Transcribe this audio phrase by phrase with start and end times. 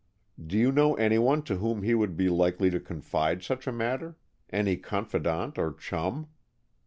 [0.43, 4.17] Do you know anyone to whom he would be likely to confide such a matter,
[4.49, 6.27] any confidant or chum?"